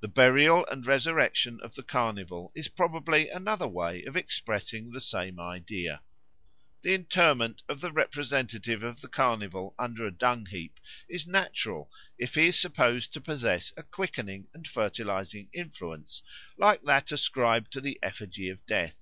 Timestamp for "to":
13.12-13.20, 17.74-17.80